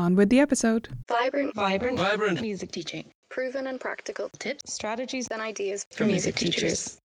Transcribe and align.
On 0.00 0.16
with 0.16 0.30
the 0.30 0.40
episode. 0.40 0.88
Vibrant, 1.08 1.54
Vibrant, 1.54 1.98
vibrant 1.98 2.40
music 2.40 2.72
teaching. 2.72 3.12
Proven 3.28 3.66
and 3.66 3.78
practical 3.78 4.30
tips, 4.38 4.72
strategies 4.72 5.28
and 5.28 5.42
ideas 5.42 5.84
for 5.90 6.06
music 6.06 6.36
teachers. 6.36 6.98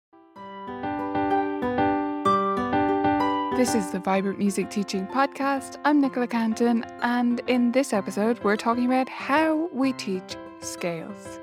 This 3.58 3.76
is 3.76 3.92
the 3.92 4.00
Vibrant 4.02 4.40
Music 4.40 4.70
Teaching 4.70 5.06
Podcast. 5.08 5.78
I'm 5.84 6.00
Nicola 6.00 6.26
Cantan, 6.26 6.90
and 7.02 7.42
in 7.48 7.74
this 7.74 7.92
episode, 7.92 8.42
we're 8.46 8.56
talking 8.56 8.86
about 8.86 9.10
how 9.10 9.70
we 9.74 9.92
teach 9.92 10.38
scales. 10.62 11.42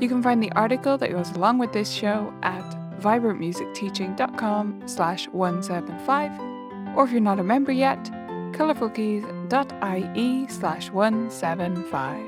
You 0.00 0.08
can 0.08 0.20
find 0.20 0.42
the 0.42 0.50
article 0.52 0.98
that 0.98 1.12
goes 1.12 1.30
along 1.30 1.58
with 1.58 1.72
this 1.72 1.92
show 1.92 2.34
at 2.42 2.64
vibrantmusicteaching.com 3.00 4.82
slash 4.86 5.28
175, 5.28 6.96
or 6.96 7.04
if 7.04 7.12
you're 7.12 7.20
not 7.20 7.38
a 7.38 7.44
member 7.44 7.70
yet, 7.70 8.10
colourfulkeys.ie 8.58 10.48
slash 10.48 10.90
175. 10.90 12.18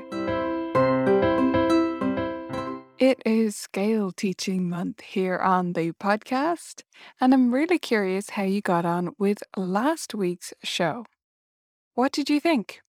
It 2.97 3.21
is 3.25 3.57
Scale 3.57 4.13
Teaching 4.13 4.69
Month 4.69 5.01
here 5.01 5.37
on 5.37 5.73
the 5.73 5.91
podcast, 5.91 6.83
and 7.19 7.33
I'm 7.33 7.53
really 7.53 7.77
curious 7.77 8.29
how 8.29 8.43
you 8.43 8.61
got 8.61 8.85
on 8.85 9.09
with 9.19 9.43
last 9.57 10.15
week's 10.15 10.53
show. 10.63 11.05
What 11.95 12.13
did 12.13 12.29
you 12.29 12.39
think? 12.39 12.79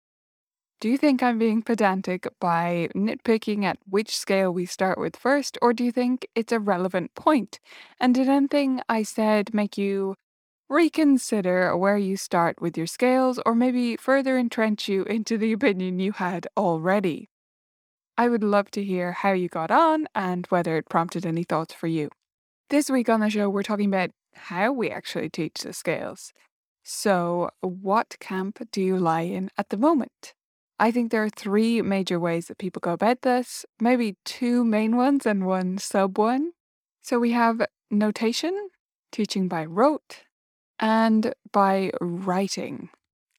Do 0.81 0.89
you 0.89 0.97
think 0.97 1.20
I'm 1.20 1.39
being 1.39 1.63
pedantic 1.63 2.29
by 2.41 2.91
nitpicking 2.95 3.65
at 3.65 3.79
which 3.89 4.17
scale 4.17 4.53
we 4.53 4.67
start 4.67 4.98
with 4.98 5.17
first, 5.17 5.59
or 5.61 5.73
do 5.73 5.83
you 5.83 5.91
think 5.91 6.29
it's 6.37 6.53
a 6.53 6.61
relevant 6.61 7.17
point? 7.17 7.59
And 7.98 8.15
did 8.15 8.29
anything 8.29 8.83
I 8.89 9.03
said 9.03 9.53
make 9.53 9.77
you 9.77 10.15
reconsider 10.73 11.77
where 11.77 11.98
you 11.98 12.17
start 12.17 12.61
with 12.61 12.78
your 12.78 12.87
scales, 12.87 13.39
or 13.45 13.55
maybe 13.55 13.95
further 13.97 14.39
entrench 14.39 14.89
you 14.89 15.03
into 15.05 15.37
the 15.37 15.53
opinion 15.59 16.01
you 16.01 16.12
had 16.12 16.47
already? 16.56 17.29
I 18.17 18.29
would 18.29 18.42
love 18.42 18.70
to 18.73 18.83
hear 18.83 19.12
how 19.12 19.33
you 19.33 19.48
got 19.48 19.70
on 19.70 20.06
and 20.14 20.47
whether 20.47 20.77
it 20.77 20.89
prompted 20.89 21.27
any 21.27 21.45
thoughts 21.45 21.75
for 21.75 21.87
you. 21.87 22.09
This 22.70 22.89
week 22.89 23.09
on 23.11 23.20
the 23.20 23.29
show, 23.29 23.51
we're 23.51 23.62
talking 23.62 23.89
about 23.89 24.11
how 24.34 24.73
we 24.73 24.91
actually 24.91 25.29
teach 25.29 25.61
the 25.61 25.75
scales. 25.75 26.33
So, 26.83 27.51
what 27.61 28.17
camp 28.18 28.67
do 28.73 28.80
you 28.80 28.97
lie 28.97 29.23
in 29.23 29.51
at 29.58 29.68
the 29.68 29.77
moment? 29.77 30.33
I 30.80 30.91
think 30.91 31.11
there 31.11 31.23
are 31.23 31.29
three 31.30 31.80
major 31.83 32.18
ways 32.18 32.47
that 32.47 32.58
people 32.58 32.80
go 32.80 32.92
about 32.92 33.23
this, 33.23 33.64
maybe 33.79 34.17
two 34.24 34.64
main 34.64 34.97
ones 34.97 35.27
and 35.27 35.47
one 35.47 35.79
sub 35.79 36.18
one. 36.18 36.52
So, 37.02 37.18
we 37.18 37.33
have 37.33 37.63
notation, 37.91 38.70
teaching 39.13 39.48
by 39.48 39.64
rote, 39.64 40.24
and 40.83 41.33
by 41.53 41.91
writing 42.01 42.91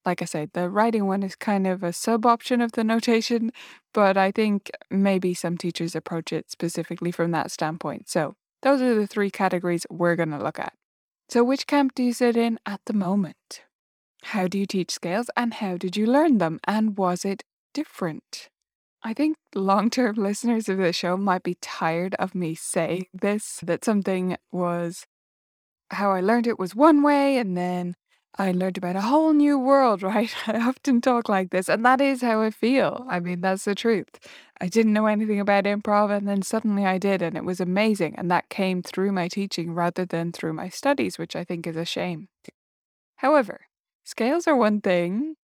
like 0.06 0.22
I 0.22 0.26
said, 0.26 0.52
the 0.54 0.70
writing 0.70 1.08
one 1.08 1.24
is 1.24 1.36
kind 1.36 1.66
of 1.66 1.84
a 1.84 1.94
sub 1.94 2.26
option 2.26 2.62
of 2.62 2.74
the 2.74 2.84
notation, 2.84 3.52
but 3.94 4.18
I 4.18 4.32
think 4.32 4.70
maybe 4.90 5.34
some 5.34 5.58
teachers 5.58 5.96
approach 5.96 6.34
it 6.34 6.52
specifically 6.52 7.12
from 7.12 7.32
that 7.32 7.52
standpoint. 7.52 8.10
So, 8.10 8.36
those 8.64 8.82
are 8.82 8.96
the 8.96 9.08
three 9.08 9.30
categories 9.30 9.86
we're 9.90 10.16
going 10.16 10.32
to 10.32 10.44
look 10.44 10.60
at. 10.60 10.74
So, 11.30 11.44
which 11.44 11.68
camp 11.68 11.96
do 11.96 12.04
you 12.04 12.14
sit 12.14 12.36
in 12.36 12.60
at 12.66 12.82
the 12.86 12.94
moment? 12.94 13.62
How 14.24 14.48
do 14.48 14.58
you 14.58 14.66
teach 14.66 14.92
scales 14.92 15.30
and 15.36 15.56
how 15.56 15.78
did 15.78 15.98
you 15.98 16.06
learn 16.06 16.38
them? 16.38 16.60
And 16.66 16.98
was 16.98 17.26
it 17.26 17.44
different? 17.74 18.50
I 19.04 19.14
think 19.14 19.38
long 19.54 19.90
term 19.90 20.16
listeners 20.18 20.70
of 20.70 20.78
the 20.78 20.94
show 20.94 21.18
might 21.18 21.44
be 21.44 21.58
tired 21.62 22.16
of 22.16 22.36
me 22.36 22.56
saying 22.56 23.08
this 23.14 23.60
that 23.64 23.86
something 23.86 24.38
was 24.52 25.06
how 25.94 26.12
I 26.12 26.22
learned 26.22 26.48
it 26.48 26.60
was 26.60 26.76
one 26.76 27.02
way 27.04 27.38
and 27.38 27.58
then 27.58 27.96
I 28.38 28.52
learned 28.52 28.78
about 28.78 28.96
a 28.96 29.02
whole 29.02 29.34
new 29.34 29.60
world, 29.60 30.02
right? 30.14 30.34
I 30.48 30.60
often 30.60 31.02
talk 31.02 31.30
like 31.30 31.52
this, 31.52 31.70
and 31.70 31.86
that 31.86 32.02
is 32.02 32.22
how 32.22 32.42
I 32.42 32.50
feel. 32.50 33.06
I 33.10 33.20
mean, 33.20 33.42
that's 33.42 33.66
the 33.66 33.76
truth. 33.76 34.10
I 34.60 34.68
didn't 34.68 34.94
know 34.94 35.06
anything 35.06 35.40
about 35.40 35.66
improv, 35.66 36.16
and 36.16 36.28
then 36.28 36.42
suddenly 36.42 36.86
I 36.86 36.98
did, 36.98 37.22
and 37.22 37.38
it 37.38 37.46
was 37.46 37.60
amazing. 37.60 38.16
And 38.18 38.32
that 38.32 38.50
came 38.50 38.82
through 38.82 39.12
my 39.12 39.28
teaching 39.28 39.74
rather 39.74 40.06
than 40.06 40.32
through 40.32 40.54
my 40.54 40.70
studies, 40.70 41.18
which 41.20 41.36
I 41.36 41.44
think 41.44 41.68
is 41.68 41.76
a 41.76 41.86
shame. 41.86 42.28
However, 43.18 43.62
scales 44.04 44.48
are 44.48 44.56
one 44.56 44.82
thing, 44.82 45.36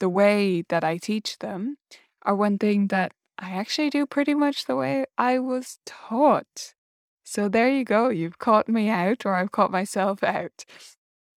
the 0.00 0.08
way 0.08 0.62
that 0.68 0.84
I 0.84 0.98
teach 0.98 1.38
them 1.38 1.76
are 2.22 2.34
one 2.36 2.58
thing 2.58 2.88
that 2.88 3.12
I 3.38 3.50
actually 3.50 3.90
do 3.90 4.06
pretty 4.06 4.34
much 4.34 4.66
the 4.66 4.76
way 4.76 5.06
I 5.18 5.38
was 5.38 5.78
taught. 5.86 6.74
So 7.24 7.48
there 7.48 7.68
you 7.68 7.84
go. 7.84 8.10
You've 8.10 8.38
caught 8.38 8.68
me 8.68 8.88
out, 8.88 9.24
or 9.24 9.34
I've 9.34 9.50
caught 9.50 9.70
myself 9.70 10.22
out. 10.22 10.64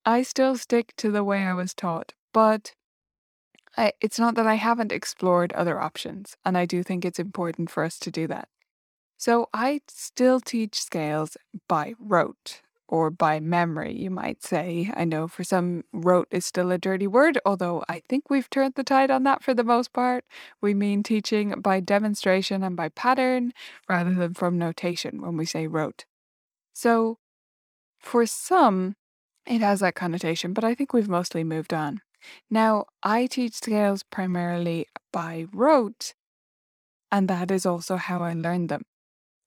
I 0.05 0.21
still 0.21 0.55
stick 0.57 0.93
to 0.97 1.09
the 1.09 1.23
way 1.23 1.43
I 1.43 1.53
was 1.53 1.73
taught, 1.73 2.13
but 2.33 2.73
I, 3.77 3.93
it's 4.01 4.19
not 4.19 4.35
that 4.35 4.47
I 4.47 4.55
haven't 4.55 4.91
explored 4.91 5.53
other 5.53 5.79
options, 5.79 6.35
and 6.45 6.57
I 6.57 6.65
do 6.65 6.83
think 6.83 7.05
it's 7.05 7.19
important 7.19 7.69
for 7.69 7.83
us 7.83 7.97
to 7.99 8.11
do 8.11 8.27
that. 8.27 8.49
So 9.17 9.49
I 9.53 9.81
still 9.87 10.39
teach 10.39 10.81
scales 10.81 11.37
by 11.67 11.95
rote 11.99 12.61
or 12.87 13.09
by 13.09 13.39
memory, 13.39 13.93
you 13.93 14.09
might 14.09 14.43
say. 14.43 14.91
I 14.95 15.03
know 15.03 15.27
for 15.27 15.43
some, 15.43 15.83
rote 15.91 16.27
is 16.31 16.45
still 16.45 16.71
a 16.71 16.77
dirty 16.77 17.07
word, 17.07 17.39
although 17.45 17.83
I 17.89 18.01
think 18.07 18.29
we've 18.29 18.49
turned 18.49 18.75
the 18.75 18.83
tide 18.83 19.11
on 19.11 19.23
that 19.23 19.43
for 19.43 19.53
the 19.53 19.63
most 19.63 19.93
part. 19.93 20.25
We 20.61 20.73
mean 20.73 21.03
teaching 21.03 21.59
by 21.61 21.79
demonstration 21.79 22.63
and 22.63 22.75
by 22.75 22.89
pattern 22.89 23.53
rather 23.89 24.13
than 24.13 24.33
from 24.33 24.57
notation 24.57 25.21
when 25.21 25.37
we 25.37 25.45
say 25.45 25.67
rote. 25.67 26.05
So 26.73 27.17
for 27.99 28.25
some, 28.25 28.95
it 29.45 29.61
has 29.61 29.79
that 29.79 29.95
connotation, 29.95 30.53
but 30.53 30.63
I 30.63 30.75
think 30.75 30.93
we've 30.93 31.09
mostly 31.09 31.43
moved 31.43 31.73
on. 31.73 32.01
Now, 32.49 32.85
I 33.03 33.27
teach 33.27 33.53
scales 33.53 34.03
primarily 34.03 34.87
by 35.11 35.45
rote, 35.53 36.13
and 37.11 37.27
that 37.27 37.51
is 37.51 37.65
also 37.65 37.95
how 37.95 38.19
I 38.19 38.33
learned 38.33 38.69
them. 38.69 38.83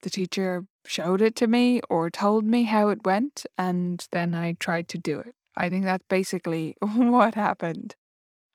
The 0.02 0.10
teacher 0.10 0.64
showed 0.86 1.20
it 1.20 1.36
to 1.36 1.46
me 1.46 1.80
or 1.90 2.10
told 2.10 2.44
me 2.44 2.64
how 2.64 2.88
it 2.88 3.04
went, 3.04 3.44
and 3.58 4.06
then 4.12 4.34
I 4.34 4.54
tried 4.54 4.88
to 4.88 4.98
do 4.98 5.18
it. 5.20 5.34
I 5.56 5.68
think 5.68 5.84
that's 5.84 6.04
basically 6.08 6.76
what 6.80 7.34
happened. 7.34 7.94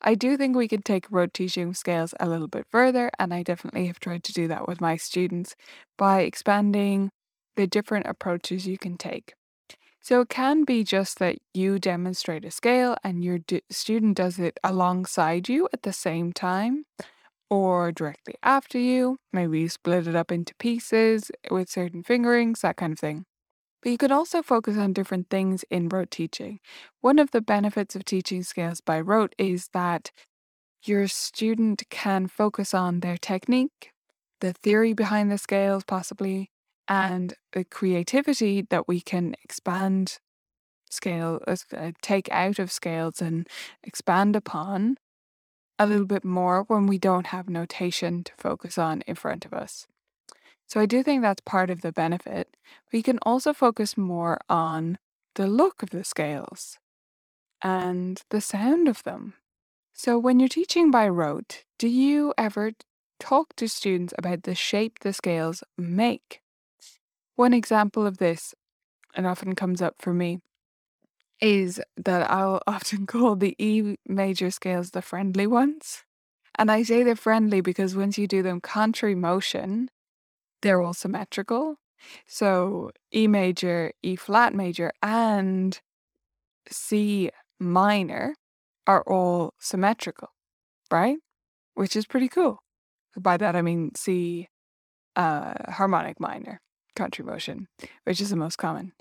I 0.01 0.15
do 0.15 0.37
think 0.37 0.55
we 0.55 0.67
can 0.67 0.81
take 0.81 1.09
rote 1.09 1.33
teaching 1.33 1.73
scales 1.73 2.13
a 2.19 2.27
little 2.27 2.47
bit 2.47 2.65
further, 2.69 3.09
and 3.17 3.33
I 3.33 3.43
definitely 3.43 3.87
have 3.87 3.99
tried 3.99 4.23
to 4.25 4.33
do 4.33 4.47
that 4.47 4.67
with 4.67 4.81
my 4.81 4.97
students 4.97 5.55
by 5.97 6.21
expanding 6.21 7.09
the 7.55 7.67
different 7.67 8.05
approaches 8.07 8.67
you 8.67 8.77
can 8.77 8.97
take. 8.97 9.33
So 10.01 10.21
it 10.21 10.29
can 10.29 10.65
be 10.65 10.83
just 10.83 11.17
that 11.17 11.37
you 11.53 11.79
demonstrate 11.79 12.45
a 12.45 12.51
scale 12.51 12.95
and 13.03 13.23
your 13.23 13.39
d- 13.39 13.63
student 13.71 14.17
does 14.17 14.37
it 14.37 14.59
alongside 14.63 15.49
you 15.49 15.67
at 15.73 15.81
the 15.81 15.93
same 15.93 16.31
time 16.31 16.85
or 17.49 17.91
directly 17.91 18.35
after 18.43 18.77
you. 18.79 19.17
Maybe 19.33 19.61
you 19.61 19.69
split 19.69 20.07
it 20.07 20.15
up 20.15 20.31
into 20.31 20.55
pieces 20.55 21.31
with 21.51 21.69
certain 21.69 22.03
fingerings, 22.03 22.61
that 22.61 22.77
kind 22.77 22.93
of 22.93 22.99
thing. 22.99 23.25
But 23.81 23.91
you 23.91 23.97
could 23.97 24.11
also 24.11 24.41
focus 24.41 24.77
on 24.77 24.93
different 24.93 25.29
things 25.29 25.63
in 25.69 25.89
rote 25.89 26.11
teaching. 26.11 26.59
One 27.01 27.19
of 27.19 27.31
the 27.31 27.41
benefits 27.41 27.95
of 27.95 28.05
teaching 28.05 28.43
scales 28.43 28.81
by 28.81 28.99
rote 29.01 29.35
is 29.37 29.69
that 29.73 30.11
your 30.83 31.07
student 31.07 31.83
can 31.89 32.27
focus 32.27 32.73
on 32.73 32.99
their 32.99 33.17
technique, 33.17 33.91
the 34.41 34.53
theory 34.53 34.93
behind 34.93 35.31
the 35.31 35.37
scales, 35.37 35.83
possibly, 35.83 36.51
and 36.87 37.33
the 37.53 37.63
creativity 37.63 38.61
that 38.69 38.87
we 38.87 39.01
can 39.01 39.35
expand 39.43 40.19
scale 40.89 41.39
uh, 41.47 41.91
take 42.01 42.29
out 42.31 42.59
of 42.59 42.71
scales 42.71 43.21
and 43.21 43.47
expand 43.83 44.35
upon 44.35 44.97
a 45.77 45.85
little 45.85 46.05
bit 46.05 46.23
more 46.23 46.63
when 46.63 46.87
we 46.87 46.97
don't 46.97 47.27
have 47.27 47.49
notation 47.49 48.23
to 48.23 48.33
focus 48.37 48.77
on 48.77 49.01
in 49.07 49.15
front 49.15 49.45
of 49.45 49.53
us. 49.53 49.87
So 50.67 50.79
I 50.79 50.85
do 50.85 51.03
think 51.03 51.21
that's 51.21 51.41
part 51.41 51.69
of 51.69 51.81
the 51.81 51.91
benefit. 51.91 52.55
But 52.89 52.97
you 52.97 53.03
can 53.03 53.19
also 53.21 53.53
focus 53.53 53.97
more 53.97 54.39
on 54.49 54.97
the 55.35 55.47
look 55.47 55.83
of 55.83 55.91
the 55.91 56.03
scales 56.03 56.79
and 57.61 58.21
the 58.29 58.41
sound 58.41 58.87
of 58.87 59.03
them. 59.03 59.33
So 59.93 60.17
when 60.17 60.39
you're 60.39 60.49
teaching 60.49 60.91
by 60.91 61.07
rote, 61.07 61.63
do 61.77 61.87
you 61.87 62.33
ever 62.37 62.71
talk 63.19 63.55
to 63.55 63.67
students 63.67 64.13
about 64.17 64.43
the 64.43 64.55
shape 64.55 64.99
the 64.99 65.13
scales 65.13 65.63
make? 65.77 66.41
One 67.35 67.53
example 67.53 68.05
of 68.05 68.17
this, 68.17 68.53
and 69.13 69.27
often 69.27 69.55
comes 69.55 69.81
up 69.81 69.95
for 69.99 70.13
me, 70.13 70.39
is 71.41 71.81
that 71.97 72.29
I'll 72.29 72.61
often 72.67 73.05
call 73.07 73.35
the 73.35 73.55
E 73.59 73.95
major 74.05 74.51
scales 74.51 74.91
the 74.91 75.01
friendly 75.01 75.47
ones. 75.47 76.03
And 76.57 76.71
I 76.71 76.83
say 76.83 77.03
they're 77.03 77.15
friendly 77.15 77.61
because 77.61 77.95
once 77.95 78.17
you 78.17 78.27
do 78.27 78.41
them 78.41 78.61
contrary 78.61 79.15
motion, 79.15 79.89
they're 80.61 80.81
all 80.81 80.93
symmetrical. 80.93 81.75
So 82.27 82.91
E 83.13 83.27
major, 83.27 83.91
E 84.03 84.15
flat 84.15 84.53
major, 84.53 84.91
and 85.01 85.79
C 86.69 87.31
minor 87.59 88.35
are 88.87 89.03
all 89.03 89.53
symmetrical, 89.59 90.29
right? 90.91 91.17
Which 91.73 91.95
is 91.95 92.05
pretty 92.05 92.29
cool. 92.29 92.59
By 93.17 93.37
that 93.37 93.55
I 93.55 93.61
mean 93.61 93.91
C 93.95 94.47
uh, 95.15 95.71
harmonic 95.71 96.19
minor, 96.19 96.61
contrary 96.95 97.29
motion, 97.29 97.67
which 98.03 98.21
is 98.21 98.29
the 98.29 98.35
most 98.35 98.57
common 98.57 98.93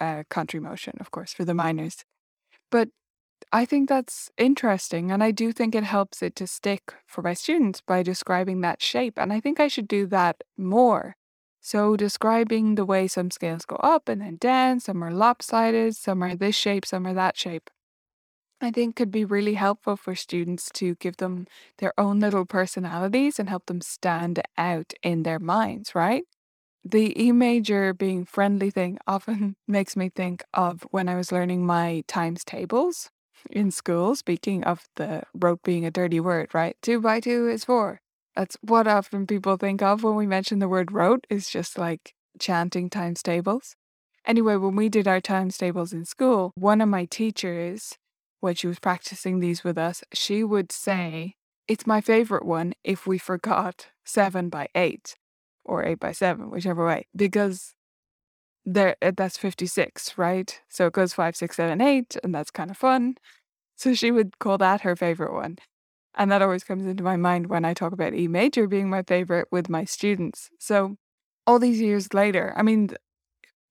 uh, 0.00 0.24
contrary 0.30 0.62
motion, 0.62 0.94
of 1.00 1.10
course, 1.10 1.32
for 1.32 1.44
the 1.44 1.54
minors. 1.54 2.04
But 2.70 2.88
I 3.52 3.64
think 3.64 3.88
that's 3.88 4.30
interesting, 4.36 5.10
and 5.10 5.22
I 5.22 5.30
do 5.30 5.52
think 5.52 5.74
it 5.74 5.84
helps 5.84 6.22
it 6.22 6.36
to 6.36 6.46
stick 6.46 6.94
for 7.06 7.22
my 7.22 7.34
students 7.34 7.80
by 7.80 8.02
describing 8.02 8.60
that 8.60 8.82
shape. 8.82 9.18
And 9.18 9.32
I 9.32 9.40
think 9.40 9.60
I 9.60 9.68
should 9.68 9.88
do 9.88 10.06
that 10.06 10.42
more. 10.56 11.16
So, 11.60 11.96
describing 11.96 12.74
the 12.74 12.84
way 12.84 13.08
some 13.08 13.30
scales 13.30 13.64
go 13.64 13.76
up 13.76 14.08
and 14.08 14.20
then 14.22 14.36
down, 14.36 14.80
some 14.80 15.02
are 15.02 15.12
lopsided, 15.12 15.96
some 15.96 16.22
are 16.22 16.36
this 16.36 16.56
shape, 16.56 16.86
some 16.86 17.06
are 17.06 17.14
that 17.14 17.36
shape. 17.36 17.70
I 18.60 18.70
think 18.70 18.96
could 18.96 19.10
be 19.10 19.24
really 19.24 19.54
helpful 19.54 19.96
for 19.96 20.14
students 20.14 20.70
to 20.74 20.96
give 20.96 21.18
them 21.18 21.46
their 21.78 21.92
own 21.98 22.20
little 22.20 22.44
personalities 22.44 23.38
and 23.38 23.48
help 23.48 23.66
them 23.66 23.80
stand 23.80 24.42
out 24.56 24.92
in 25.02 25.22
their 25.22 25.38
minds, 25.38 25.94
right? 25.94 26.24
The 26.84 27.20
E 27.20 27.32
major 27.32 27.92
being 27.92 28.24
friendly 28.24 28.70
thing 28.70 28.98
often 29.06 29.56
makes 29.68 29.96
me 29.96 30.08
think 30.08 30.44
of 30.54 30.86
when 30.90 31.08
I 31.08 31.16
was 31.16 31.32
learning 31.32 31.66
my 31.66 32.04
times 32.06 32.44
tables 32.44 33.10
in 33.50 33.70
school. 33.70 34.14
Speaking 34.14 34.64
of 34.64 34.88
the 34.96 35.22
rote 35.34 35.62
being 35.62 35.84
a 35.84 35.90
dirty 35.90 36.20
word, 36.20 36.54
right? 36.54 36.76
Two 36.82 37.00
by 37.00 37.20
two 37.20 37.48
is 37.48 37.64
four. 37.64 38.00
That's 38.36 38.56
what 38.60 38.86
often 38.86 39.26
people 39.26 39.56
think 39.56 39.82
of 39.82 40.04
when 40.04 40.14
we 40.14 40.26
mention 40.26 40.60
the 40.60 40.68
word 40.68 40.92
rote, 40.92 41.26
is 41.28 41.50
just 41.50 41.76
like 41.76 42.14
chanting 42.38 42.88
times 42.88 43.22
tables. 43.22 43.74
Anyway, 44.24 44.56
when 44.56 44.76
we 44.76 44.88
did 44.88 45.08
our 45.08 45.20
times 45.20 45.58
tables 45.58 45.92
in 45.92 46.04
school, 46.04 46.52
one 46.54 46.80
of 46.80 46.88
my 46.88 47.04
teachers, 47.06 47.98
when 48.40 48.54
she 48.54 48.66
was 48.68 48.78
practicing 48.78 49.40
these 49.40 49.64
with 49.64 49.76
us, 49.76 50.04
she 50.12 50.44
would 50.44 50.70
say, 50.70 51.34
It's 51.66 51.86
my 51.86 52.00
favorite 52.00 52.44
one 52.44 52.74
if 52.84 53.06
we 53.06 53.18
forgot 53.18 53.88
seven 54.04 54.48
by 54.48 54.68
eight 54.74 55.16
or 55.68 55.84
eight 55.84 56.00
by 56.00 56.12
seven, 56.12 56.50
whichever 56.50 56.84
way, 56.86 57.06
because 57.14 57.74
there 58.64 58.96
uh, 59.02 59.12
that's 59.16 59.38
56, 59.38 60.16
right? 60.18 60.60
So 60.68 60.86
it 60.86 60.92
goes 60.92 61.14
five, 61.14 61.36
six, 61.36 61.56
seven, 61.56 61.80
eight, 61.80 62.16
and 62.22 62.34
that's 62.34 62.50
kind 62.50 62.70
of 62.70 62.76
fun. 62.76 63.16
So 63.76 63.94
she 63.94 64.10
would 64.10 64.38
call 64.38 64.58
that 64.58 64.82
her 64.82 64.96
favorite 64.96 65.32
one. 65.32 65.58
And 66.16 66.30
that 66.32 66.42
always 66.42 66.64
comes 66.64 66.84
into 66.86 67.04
my 67.04 67.16
mind 67.16 67.46
when 67.48 67.64
I 67.64 67.74
talk 67.74 67.92
about 67.92 68.14
E 68.14 68.28
major 68.28 68.66
being 68.66 68.90
my 68.90 69.02
favorite 69.02 69.48
with 69.52 69.68
my 69.68 69.84
students. 69.84 70.50
So 70.58 70.96
all 71.46 71.58
these 71.58 71.80
years 71.80 72.12
later, 72.12 72.52
I 72.56 72.62
mean, 72.62 72.90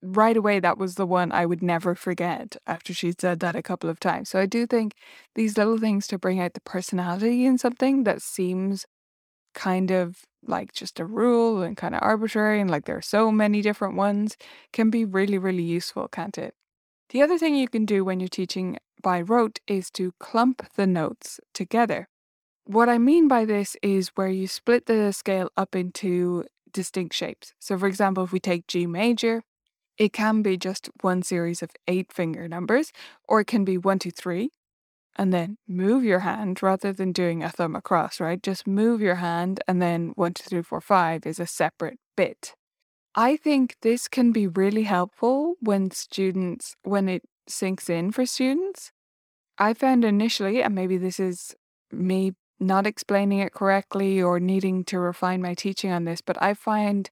right 0.02 0.38
away, 0.38 0.60
that 0.60 0.78
was 0.78 0.96
the 0.96 1.06
one 1.06 1.32
I 1.32 1.46
would 1.46 1.64
never 1.64 1.96
forget 1.96 2.56
after 2.66 2.94
she 2.94 3.14
said 3.20 3.40
that 3.42 3.56
a 3.56 3.64
couple 3.64 3.90
of 3.90 4.00
times. 4.00 4.30
So 4.30 4.40
I 4.40 4.46
do 4.46 4.66
think 4.66 4.94
these 5.36 5.58
little 5.58 5.78
things 5.78 6.08
to 6.08 6.18
bring 6.20 6.40
out 6.40 6.54
the 6.54 6.62
personality 6.62 7.46
in 7.46 7.58
something 7.58 8.04
that 8.06 8.22
seems 8.22 8.86
kind 9.54 9.92
of 9.92 10.24
like 10.48 10.74
just 10.74 11.00
a 11.00 11.06
rule 11.06 11.62
and 11.62 11.78
kind 11.78 11.96
of 11.96 12.02
arbitrary 12.04 12.60
and 12.60 12.70
like 12.70 12.86
there 12.86 12.98
are 12.98 13.02
so 13.02 13.32
many 13.32 13.62
different 13.62 13.96
ones 13.96 14.38
can 14.74 14.90
be 14.90 15.06
really, 15.06 15.38
really 15.38 15.64
useful, 15.64 16.08
can't 16.08 16.38
it? 16.38 16.56
The 17.10 17.22
other 17.22 17.38
thing 17.38 17.56
you 17.56 17.68
can 17.68 17.86
do 17.86 18.04
when 18.04 18.20
you're 18.20 18.28
teaching 18.28 18.78
by 19.02 19.22
rote 19.22 19.60
is 19.68 19.90
to 19.92 20.14
clump 20.20 20.66
the 20.76 20.88
notes 20.88 21.40
together. 21.54 22.10
What 22.66 22.90
I 22.90 22.98
mean 22.98 23.28
by 23.28 23.46
this 23.46 23.78
is 23.82 24.10
where 24.16 24.28
you 24.28 24.48
split 24.48 24.88
the 24.88 25.14
scale 25.14 25.50
up 25.56 25.76
into 25.76 26.44
distinct 26.74 27.16
shapes. 27.16 27.54
So, 27.60 27.78
for 27.78 27.88
example, 27.88 28.26
if 28.26 28.34
we 28.34 28.40
take 28.40 28.68
G 28.68 28.86
major, 28.86 29.44
it 29.98 30.14
can 30.14 30.42
be 30.42 30.58
just 30.58 30.90
one 31.02 31.24
series 31.24 31.64
of 31.64 31.72
eight 31.88 32.12
finger 32.12 32.48
numbers, 32.48 32.92
or 33.28 33.40
it 33.40 33.48
can 33.48 33.64
be 33.64 33.78
one, 33.78 34.00
two, 34.00 34.12
three, 34.12 34.52
and 35.18 35.34
then 35.34 35.58
move 35.68 36.04
your 36.04 36.19
hand 36.19 36.62
rather 36.62 36.94
than 36.94 37.12
doing 37.12 37.44
a 37.44 37.50
thumb 37.50 37.75
across, 37.75 38.19
right? 38.19 38.42
Just 38.42 38.68
move 38.68 39.02
your 39.02 39.16
hand 39.16 39.62
and 39.68 39.81
then 39.81 40.12
one, 40.16 40.34
two, 40.34 40.44
three, 40.48 40.62
four, 40.62 40.81
five 40.81 41.25
is 41.25 41.40
a 41.40 41.48
separate 41.48 42.00
bit. 42.16 42.54
I 43.16 43.36
think 43.36 43.78
this 43.81 44.08
can 44.08 44.31
be 44.31 44.48
really 44.48 44.84
helpful 44.84 45.56
when 45.60 45.90
students, 45.92 46.75
when 46.84 47.10
it 47.10 47.24
sinks 47.48 47.90
in 47.90 48.12
for 48.12 48.25
students. 48.25 48.92
I 49.58 49.74
found 49.74 50.06
initially, 50.06 50.62
and 50.62 50.75
maybe 50.75 50.98
this 50.98 51.19
is 51.19 51.56
me 51.92 52.34
not 52.60 52.86
explaining 52.86 53.40
it 53.40 53.54
correctly 53.54 54.22
or 54.22 54.40
needing 54.40 54.84
to 54.86 55.00
refine 55.00 55.42
my 55.42 55.56
teaching 55.56 55.92
on 55.92 56.06
this, 56.06 56.22
but 56.22 56.42
I 56.42 56.54
find 56.54 57.10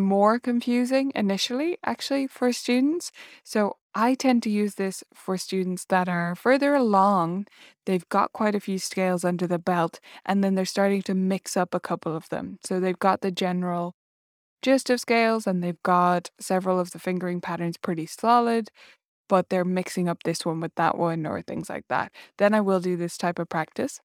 more 0.00 0.38
confusing 0.38 1.12
initially, 1.14 1.78
actually, 1.84 2.26
for 2.26 2.52
students. 2.52 3.12
So 3.44 3.76
I 3.94 4.14
tend 4.14 4.42
to 4.44 4.50
use 4.50 4.74
this 4.76 5.04
for 5.14 5.36
students 5.36 5.84
that 5.86 6.08
are 6.08 6.34
further 6.34 6.74
along. 6.74 7.46
They've 7.86 8.08
got 8.08 8.32
quite 8.32 8.54
a 8.54 8.60
few 8.60 8.78
scales 8.78 9.24
under 9.24 9.46
the 9.46 9.58
belt, 9.58 10.00
and 10.24 10.42
then 10.42 10.54
they're 10.54 10.64
starting 10.64 11.02
to 11.02 11.14
mix 11.14 11.56
up 11.56 11.74
a 11.74 11.80
couple 11.80 12.16
of 12.16 12.28
them. 12.28 12.58
So 12.64 12.80
they've 12.80 12.98
got 12.98 13.20
the 13.20 13.30
general 13.30 13.94
gist 14.62 14.90
of 14.90 15.00
scales 15.00 15.46
and 15.46 15.62
they've 15.62 15.82
got 15.82 16.30
several 16.38 16.78
of 16.78 16.90
the 16.90 16.98
fingering 16.98 17.40
patterns 17.40 17.76
pretty 17.76 18.06
solid, 18.06 18.70
but 19.28 19.48
they're 19.48 19.64
mixing 19.64 20.08
up 20.08 20.22
this 20.22 20.44
one 20.44 20.60
with 20.60 20.74
that 20.76 20.98
one 20.98 21.26
or 21.26 21.42
things 21.42 21.70
like 21.70 21.86
that. 21.88 22.12
Then 22.38 22.54
I 22.54 22.60
will 22.60 22.80
do 22.80 22.96
this 22.96 23.16
type 23.16 23.38
of 23.38 23.48
practice. 23.48 24.00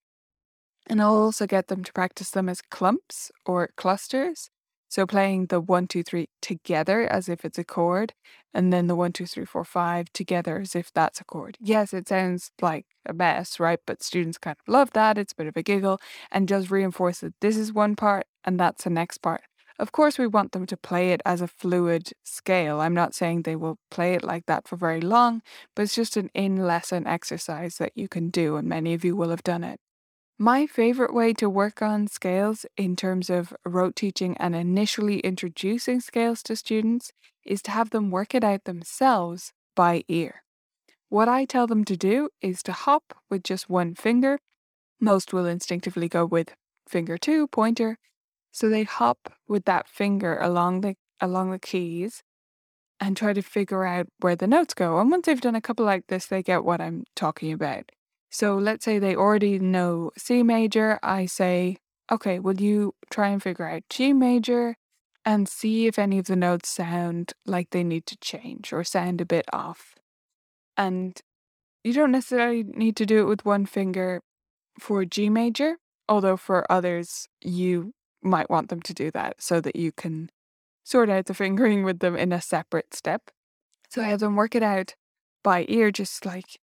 And 0.87 1.01
I'll 1.01 1.15
also 1.15 1.47
get 1.47 1.67
them 1.67 1.83
to 1.83 1.93
practice 1.93 2.29
them 2.29 2.47
as 2.47 2.61
clumps 2.61 3.31
or 3.45 3.69
clusters. 3.75 4.49
So 4.89 5.05
playing 5.05 5.47
the 5.47 5.59
one, 5.59 5.87
two, 5.87 6.03
three 6.03 6.27
together 6.41 7.01
as 7.11 7.27
if 7.29 7.43
it's 7.43 7.57
a 7.57 7.63
chord, 7.63 8.13
and 8.53 8.71
then 8.71 8.87
the 8.87 8.95
one, 8.95 9.11
two, 9.11 9.25
three, 9.25 9.45
four, 9.45 9.65
five 9.65 10.11
together 10.13 10.59
as 10.59 10.75
if 10.75 10.91
that's 10.93 11.19
a 11.19 11.25
chord. 11.25 11.57
Yes, 11.59 11.93
it 11.93 12.07
sounds 12.07 12.51
like 12.61 12.85
a 13.05 13.13
mess, 13.13 13.59
right? 13.59 13.79
But 13.85 14.03
students 14.03 14.37
kind 14.37 14.55
of 14.59 14.71
love 14.71 14.91
that. 14.93 15.17
It's 15.17 15.33
a 15.33 15.35
bit 15.35 15.47
of 15.47 15.57
a 15.57 15.63
giggle 15.63 15.99
and 16.31 16.47
just 16.47 16.71
reinforce 16.71 17.19
that 17.19 17.33
this 17.41 17.57
is 17.57 17.73
one 17.73 17.95
part 17.95 18.25
and 18.43 18.59
that's 18.59 18.83
the 18.85 18.89
next 18.89 19.17
part. 19.19 19.41
Of 19.77 19.91
course, 19.91 20.17
we 20.17 20.27
want 20.27 20.53
them 20.53 20.65
to 20.67 20.77
play 20.77 21.11
it 21.11 21.21
as 21.25 21.41
a 21.41 21.47
fluid 21.47 22.11
scale. 22.23 22.79
I'm 22.79 22.93
not 22.93 23.13
saying 23.13 23.41
they 23.41 23.57
will 23.57 23.77
play 23.91 24.13
it 24.13 24.23
like 24.23 24.45
that 24.45 24.67
for 24.67 24.77
very 24.77 25.01
long, 25.01 25.41
but 25.75 25.83
it's 25.83 25.95
just 25.95 26.15
an 26.15 26.29
in 26.33 26.57
lesson 26.65 27.05
exercise 27.05 27.77
that 27.77 27.91
you 27.95 28.07
can 28.07 28.29
do, 28.29 28.55
and 28.55 28.69
many 28.69 28.93
of 28.93 29.03
you 29.03 29.17
will 29.17 29.31
have 29.31 29.43
done 29.43 29.65
it. 29.65 29.79
My 30.37 30.67
favorite 30.67 31.13
way 31.13 31.31
to 31.35 31.49
work 31.49 31.81
on 31.81 32.07
scales 32.07 32.65
in 32.75 32.97
terms 32.97 33.29
of 33.29 33.53
rote 33.63 33.95
teaching 33.95 34.35
and 34.35 34.53
initially 34.53 35.19
introducing 35.19 36.01
scales 36.01 36.43
to 36.43 36.57
students 36.57 37.13
is 37.45 37.61
to 37.61 37.71
have 37.71 37.91
them 37.91 38.11
work 38.11 38.35
it 38.35 38.43
out 38.43 38.65
themselves 38.65 39.53
by 39.75 40.03
ear. 40.09 40.43
What 41.07 41.29
I 41.29 41.45
tell 41.45 41.67
them 41.67 41.85
to 41.85 41.95
do 41.95 42.31
is 42.41 42.61
to 42.63 42.73
hop 42.73 43.13
with 43.29 43.43
just 43.43 43.69
one 43.69 43.95
finger. 43.95 44.39
Most 44.99 45.31
will 45.31 45.45
instinctively 45.45 46.09
go 46.09 46.25
with 46.25 46.53
finger 46.85 47.17
two, 47.17 47.47
pointer. 47.47 47.97
So 48.51 48.67
they 48.67 48.83
hop 48.83 49.31
with 49.47 49.63
that 49.65 49.87
finger 49.87 50.37
along 50.37 50.81
the 50.81 50.95
along 51.21 51.51
the 51.51 51.59
keys 51.59 52.23
and 52.99 53.15
try 53.15 53.31
to 53.31 53.41
figure 53.41 53.85
out 53.85 54.07
where 54.19 54.35
the 54.35 54.47
notes 54.47 54.73
go. 54.73 54.99
And 54.99 55.09
once 55.09 55.27
they've 55.27 55.39
done 55.39 55.55
a 55.55 55.61
couple 55.61 55.85
like 55.85 56.07
this, 56.07 56.25
they 56.25 56.43
get 56.43 56.65
what 56.65 56.81
I'm 56.81 57.05
talking 57.15 57.53
about. 57.53 57.89
So 58.35 58.57
let's 58.57 58.83
say 58.83 58.99
they 58.99 59.15
already 59.15 59.59
know 59.59 60.11
C 60.17 60.43
major. 60.43 60.99
I 61.01 61.25
say, 61.25 61.77
okay, 62.11 62.37
will 62.37 62.59
you 62.59 62.93
try 63.09 63.29
and 63.29 63.41
figure 63.41 63.65
out 63.65 63.83
G 63.89 64.11
major 64.11 64.75
and 65.23 65.47
see 65.47 65.87
if 65.87 65.97
any 65.97 66.19
of 66.19 66.25
the 66.25 66.35
notes 66.35 66.67
sound 66.67 67.31
like 67.45 67.69
they 67.69 67.81
need 67.81 68.05
to 68.07 68.17
change 68.17 68.73
or 68.73 68.83
sound 68.83 69.21
a 69.21 69.25
bit 69.25 69.45
off? 69.53 69.95
And 70.75 71.17
you 71.81 71.93
don't 71.93 72.11
necessarily 72.11 72.63
need 72.63 72.97
to 72.97 73.05
do 73.05 73.21
it 73.21 73.29
with 73.29 73.45
one 73.45 73.65
finger 73.65 74.19
for 74.81 75.05
G 75.05 75.29
major, 75.29 75.77
although 76.09 76.35
for 76.35 76.69
others, 76.69 77.29
you 77.39 77.93
might 78.21 78.49
want 78.49 78.67
them 78.67 78.81
to 78.81 78.93
do 78.93 79.11
that 79.11 79.41
so 79.41 79.61
that 79.61 79.77
you 79.77 79.93
can 79.93 80.29
sort 80.83 81.09
out 81.09 81.27
the 81.27 81.33
fingering 81.45 81.85
with 81.85 81.99
them 81.99 82.17
in 82.17 82.33
a 82.33 82.41
separate 82.41 82.93
step. 82.93 83.31
So 83.89 84.01
I 84.01 84.09
have 84.09 84.19
them 84.19 84.35
work 84.35 84.55
it 84.55 84.63
out 84.63 84.95
by 85.41 85.65
ear, 85.69 85.89
just 85.89 86.25
like 86.25 86.59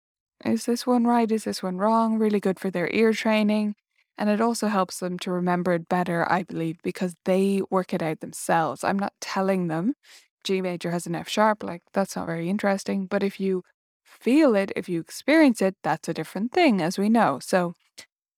is 0.46 0.66
this 0.66 0.88
one 0.88 1.06
right? 1.06 1.32
Is 1.32 1.44
this 1.46 1.64
one 1.64 1.78
wrong? 1.78 2.18
Really 2.18 2.40
good 2.40 2.60
for 2.60 2.70
their 2.70 2.90
ear 2.92 3.14
training. 3.14 3.76
And 4.18 4.30
it 4.30 4.42
also 4.42 4.68
helps 4.68 5.00
them 5.00 5.18
to 5.20 5.32
remember 5.32 5.74
it 5.74 5.90
better, 5.90 6.30
I 6.32 6.44
believe, 6.44 6.78
because 6.84 7.16
they 7.26 7.62
work 7.70 7.94
it 7.94 8.04
out 8.04 8.20
themselves. 8.20 8.84
I'm 8.84 9.00
not 9.00 9.14
telling 9.20 9.68
them 9.68 9.96
G 10.44 10.62
major 10.62 10.92
has 10.92 11.08
an 11.08 11.16
F 11.16 11.30
sharp, 11.30 11.64
like 11.64 11.82
that's 11.94 12.16
not 12.16 12.28
very 12.28 12.50
interesting. 12.50 13.06
But 13.08 13.24
if 13.24 13.40
you 13.40 13.64
feel 14.04 14.56
it, 14.56 14.72
if 14.76 14.90
you 14.90 15.00
experience 15.00 15.62
it, 15.62 15.76
that's 15.84 16.10
a 16.10 16.14
different 16.14 16.52
thing, 16.52 16.82
as 16.82 16.98
we 16.98 17.10
know. 17.10 17.40
So 17.42 17.74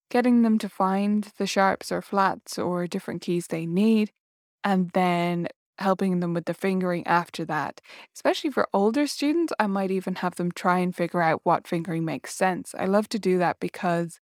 getting 0.10 0.42
them 0.44 0.58
to 0.60 0.70
find 0.70 1.32
the 1.38 1.48
sharps 1.48 1.92
or 1.92 2.02
flats 2.02 2.58
or 2.60 2.88
different 2.88 3.22
keys 3.22 3.48
they 3.48 3.66
need, 3.66 4.12
and 4.64 4.92
then 4.92 5.48
helping 5.80 6.20
them 6.20 6.34
with 6.34 6.46
the 6.46 6.54
fingering 6.54 7.06
after 7.08 7.46
that. 7.46 7.82
Especially 8.16 8.50
for 8.50 8.68
older 8.74 9.08
students, 9.08 9.54
I 9.60 9.68
might 9.68 9.92
even 9.92 10.16
have 10.16 10.36
them 10.36 10.52
try 10.52 10.80
and 10.80 10.96
figure 10.96 11.22
out 11.22 11.42
what 11.44 11.68
fingering 11.68 12.06
makes 12.06 12.34
sense. 12.34 12.74
I 12.78 12.86
love 12.86 13.10
to 13.10 13.20
do 13.20 13.38
that 13.40 13.60
because 13.60 14.20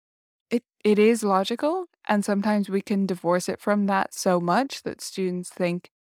it 0.50 0.64
it 0.84 1.00
is 1.00 1.24
logical 1.24 1.86
and 2.08 2.26
sometimes 2.26 2.70
we 2.70 2.82
can 2.82 3.06
divorce 3.06 3.48
it 3.50 3.60
from 3.60 3.86
that 3.88 4.14
so 4.14 4.40
much 4.40 4.84
that 4.84 5.02
students 5.02 5.50
think 5.50 5.92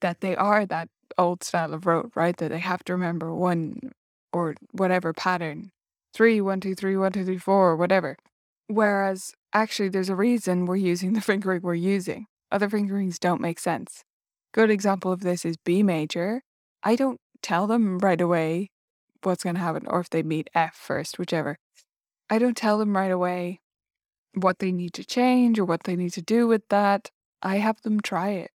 that 0.00 0.20
they 0.20 0.36
are 0.36 0.66
that 0.66 0.88
old 1.18 1.42
style 1.44 1.72
of 1.74 1.86
rote, 1.86 2.12
right? 2.14 2.36
That 2.36 2.50
they 2.50 2.58
have 2.58 2.84
to 2.84 2.92
remember 2.92 3.34
one 3.34 3.92
or 4.32 4.54
whatever 4.72 5.12
pattern. 5.12 5.72
Three, 6.14 6.40
one, 6.40 6.60
two, 6.60 6.74
three, 6.74 6.96
one, 6.96 7.12
two, 7.12 7.24
three, 7.24 7.38
four, 7.38 7.76
whatever. 7.76 8.16
Whereas 8.68 9.32
actually 9.52 9.88
there's 9.88 10.08
a 10.08 10.16
reason 10.16 10.66
we're 10.66 10.76
using 10.76 11.12
the 11.12 11.20
fingering 11.20 11.62
we're 11.62 11.74
using. 11.74 12.26
Other 12.50 12.68
fingerings 12.68 13.18
don't 13.18 13.40
make 13.40 13.58
sense. 13.58 14.04
Good 14.56 14.70
example 14.70 15.12
of 15.12 15.20
this 15.20 15.44
is 15.44 15.58
B 15.58 15.82
major. 15.82 16.42
I 16.82 16.96
don't 16.96 17.20
tell 17.42 17.66
them 17.66 17.98
right 17.98 18.20
away 18.20 18.70
what's 19.22 19.44
going 19.44 19.56
to 19.56 19.60
happen, 19.60 19.84
or 19.86 20.00
if 20.00 20.08
they 20.08 20.22
meet 20.22 20.48
F 20.54 20.74
first, 20.74 21.18
whichever. 21.18 21.58
I 22.30 22.38
don't 22.38 22.56
tell 22.56 22.78
them 22.78 22.96
right 22.96 23.10
away 23.10 23.60
what 24.32 24.58
they 24.58 24.72
need 24.72 24.94
to 24.94 25.04
change 25.04 25.58
or 25.58 25.66
what 25.66 25.84
they 25.84 25.94
need 25.94 26.14
to 26.14 26.22
do 26.22 26.46
with 26.46 26.66
that. 26.70 27.10
I 27.42 27.56
have 27.56 27.82
them 27.82 28.00
try 28.00 28.30
it. 28.30 28.50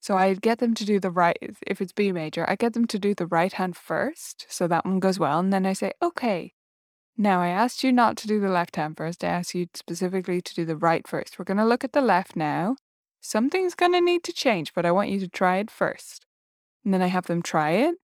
So 0.00 0.16
I 0.16 0.34
get 0.34 0.58
them 0.58 0.74
to 0.74 0.84
do 0.84 0.98
the 0.98 1.12
right, 1.12 1.38
if 1.64 1.80
it's 1.80 1.92
B 1.92 2.10
major, 2.10 2.44
I 2.48 2.56
get 2.56 2.72
them 2.72 2.88
to 2.88 2.98
do 2.98 3.14
the 3.14 3.26
right 3.26 3.52
hand 3.52 3.76
first. 3.76 4.46
So 4.48 4.66
that 4.66 4.84
one 4.84 4.98
goes 4.98 5.20
well. 5.20 5.38
And 5.38 5.52
then 5.52 5.64
I 5.64 5.74
say, 5.74 5.92
okay, 6.02 6.54
now 7.16 7.40
I 7.40 7.48
asked 7.50 7.84
you 7.84 7.92
not 7.92 8.16
to 8.16 8.26
do 8.26 8.40
the 8.40 8.50
left 8.50 8.74
hand 8.74 8.96
first. 8.96 9.22
I 9.22 9.28
asked 9.28 9.54
you 9.54 9.68
specifically 9.74 10.40
to 10.40 10.54
do 10.54 10.64
the 10.64 10.76
right 10.76 11.06
first. 11.06 11.38
We're 11.38 11.44
going 11.44 11.56
to 11.58 11.64
look 11.64 11.84
at 11.84 11.92
the 11.92 12.02
left 12.02 12.34
now. 12.34 12.74
Something's 13.26 13.74
going 13.74 13.92
to 13.92 14.00
need 14.00 14.22
to 14.24 14.32
change, 14.32 14.72
but 14.72 14.86
I 14.86 14.92
want 14.92 15.10
you 15.10 15.18
to 15.18 15.28
try 15.28 15.56
it 15.56 15.70
first. 15.70 16.24
And 16.84 16.94
then 16.94 17.02
I 17.02 17.08
have 17.08 17.26
them 17.26 17.42
try 17.42 17.70
it. 17.72 17.96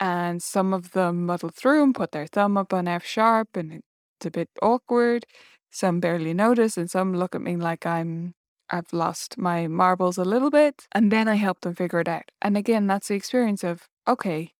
And 0.00 0.42
some 0.42 0.74
of 0.74 0.90
them 0.90 1.24
muddle 1.24 1.50
through 1.50 1.84
and 1.84 1.94
put 1.94 2.10
their 2.10 2.26
thumb 2.26 2.56
up 2.56 2.74
on 2.74 2.88
F 2.88 3.04
sharp, 3.04 3.56
and 3.56 3.72
it's 3.72 4.26
a 4.26 4.30
bit 4.30 4.50
awkward. 4.60 5.24
Some 5.70 6.00
barely 6.00 6.34
notice, 6.34 6.76
and 6.76 6.90
some 6.90 7.14
look 7.14 7.34
at 7.36 7.40
me 7.42 7.56
like 7.56 7.86
I'm 7.86 8.34
I've 8.68 8.92
lost 8.92 9.38
my 9.38 9.68
marbles 9.68 10.18
a 10.18 10.24
little 10.24 10.50
bit, 10.50 10.86
and 10.92 11.12
then 11.12 11.28
I 11.28 11.36
help 11.36 11.60
them 11.60 11.76
figure 11.76 12.00
it 12.00 12.08
out. 12.08 12.30
And 12.42 12.56
again, 12.56 12.88
that's 12.88 13.08
the 13.08 13.14
experience 13.14 13.62
of, 13.62 13.86
okay, 14.08 14.52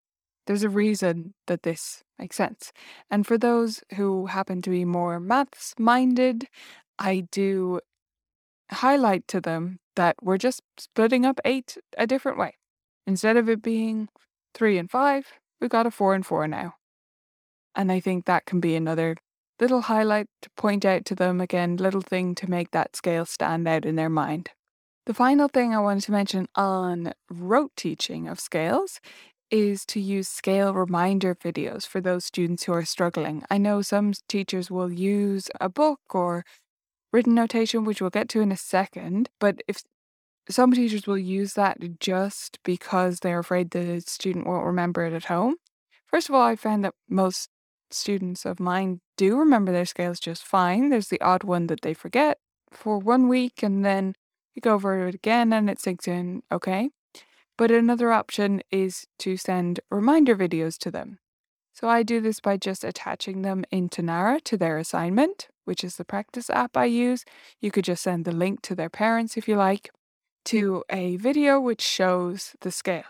there's 0.46 0.62
a 0.62 0.68
reason 0.68 1.34
that 1.48 1.64
this 1.64 2.04
makes 2.18 2.36
sense. 2.36 2.72
And 3.10 3.26
for 3.26 3.36
those 3.36 3.82
who 3.96 4.26
happen 4.26 4.62
to 4.62 4.70
be 4.70 4.84
more 4.84 5.18
maths 5.18 5.74
minded, 5.78 6.46
I 6.98 7.26
do 7.32 7.80
highlight 8.70 9.26
to 9.28 9.40
them 9.40 9.80
that 9.96 10.16
we're 10.22 10.38
just 10.38 10.62
splitting 10.78 11.26
up 11.26 11.40
eight 11.44 11.76
a 11.98 12.06
different 12.06 12.38
way. 12.38 12.54
Instead 13.06 13.36
of 13.36 13.48
it 13.48 13.62
being 13.62 14.08
three 14.54 14.78
and 14.78 14.90
five, 14.90 15.32
we've 15.60 15.70
got 15.70 15.86
a 15.86 15.90
four 15.90 16.14
and 16.14 16.24
four 16.24 16.46
now. 16.48 16.74
And 17.74 17.92
I 17.92 18.00
think 18.00 18.24
that 18.24 18.46
can 18.46 18.60
be 18.60 18.74
another 18.74 19.16
little 19.60 19.82
highlight 19.82 20.26
to 20.42 20.50
point 20.56 20.84
out 20.84 21.04
to 21.06 21.14
them 21.14 21.40
again, 21.40 21.76
little 21.76 22.00
thing 22.00 22.34
to 22.36 22.50
make 22.50 22.70
that 22.70 22.96
scale 22.96 23.24
stand 23.24 23.66
out 23.68 23.84
in 23.84 23.96
their 23.96 24.10
mind. 24.10 24.50
The 25.06 25.14
final 25.14 25.48
thing 25.48 25.74
I 25.74 25.78
wanted 25.78 26.02
to 26.04 26.12
mention 26.12 26.48
on 26.56 27.12
rote 27.30 27.72
teaching 27.76 28.28
of 28.28 28.40
scales 28.40 29.00
is 29.50 29.86
to 29.86 30.00
use 30.00 30.28
scale 30.28 30.74
reminder 30.74 31.34
videos 31.34 31.86
for 31.86 32.00
those 32.00 32.24
students 32.24 32.64
who 32.64 32.72
are 32.72 32.84
struggling. 32.84 33.44
I 33.48 33.58
know 33.58 33.82
some 33.82 34.12
teachers 34.28 34.70
will 34.70 34.90
use 34.90 35.48
a 35.60 35.68
book 35.68 36.00
or 36.10 36.44
written 37.16 37.34
notation, 37.34 37.84
which 37.84 38.02
we'll 38.02 38.10
get 38.10 38.28
to 38.28 38.42
in 38.42 38.52
a 38.52 38.58
second, 38.58 39.30
but 39.40 39.62
if 39.66 39.82
some 40.50 40.72
teachers 40.72 41.06
will 41.06 41.16
use 41.16 41.54
that 41.54 41.78
just 41.98 42.58
because 42.62 43.20
they're 43.20 43.38
afraid 43.38 43.70
the 43.70 44.02
student 44.02 44.46
won't 44.46 44.66
remember 44.66 45.06
it 45.06 45.14
at 45.14 45.24
home. 45.24 45.56
First 46.06 46.28
of 46.28 46.34
all, 46.34 46.42
I 46.42 46.56
found 46.56 46.84
that 46.84 46.92
most 47.08 47.48
students 47.90 48.44
of 48.44 48.60
mine 48.60 49.00
do 49.16 49.38
remember 49.38 49.72
their 49.72 49.86
scales 49.86 50.20
just 50.20 50.44
fine. 50.44 50.90
There's 50.90 51.08
the 51.08 51.20
odd 51.22 51.42
one 51.42 51.68
that 51.68 51.80
they 51.80 51.94
forget 51.94 52.36
for 52.70 52.98
one 52.98 53.28
week 53.28 53.62
and 53.62 53.82
then 53.82 54.14
you 54.54 54.60
go 54.60 54.74
over 54.74 55.08
it 55.08 55.14
again 55.14 55.54
and 55.54 55.70
it 55.70 55.80
sinks 55.80 56.06
in 56.06 56.42
okay. 56.52 56.90
But 57.56 57.70
another 57.70 58.12
option 58.12 58.60
is 58.70 59.06
to 59.20 59.38
send 59.38 59.80
reminder 59.90 60.36
videos 60.36 60.76
to 60.80 60.90
them. 60.90 61.18
So 61.72 61.88
I 61.88 62.02
do 62.02 62.20
this 62.20 62.40
by 62.40 62.58
just 62.58 62.84
attaching 62.84 63.40
them 63.40 63.64
in 63.70 63.88
Tonara 63.88 64.42
to 64.44 64.58
their 64.58 64.76
assignment, 64.76 65.48
which 65.66 65.84
is 65.84 65.96
the 65.96 66.04
practice 66.04 66.50
app 66.50 66.76
I 66.76 66.86
use. 66.86 67.24
You 67.60 67.70
could 67.70 67.84
just 67.84 68.02
send 68.04 68.24
the 68.24 68.32
link 68.32 68.62
to 68.62 68.74
their 68.74 68.90
parents 68.90 69.36
if 69.36 69.48
you 69.48 69.56
like, 69.56 69.90
to 70.46 70.84
a 70.90 71.16
video 71.16 71.60
which 71.60 71.82
shows 71.82 72.54
the 72.62 72.72
scale. 72.72 73.04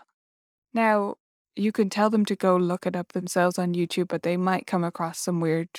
Now, 0.73 1.15
you 1.55 1.71
can 1.71 1.89
tell 1.89 2.09
them 2.09 2.25
to 2.25 2.35
go 2.35 2.57
look 2.57 2.85
it 2.85 2.95
up 2.95 3.13
themselves 3.13 3.57
on 3.59 3.73
YouTube, 3.73 4.09
but 4.09 4.23
they 4.23 4.37
might 4.37 4.67
come 4.67 4.83
across 4.83 5.19
some 5.19 5.39
weird 5.41 5.69